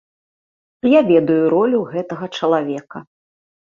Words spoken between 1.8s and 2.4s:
гэтага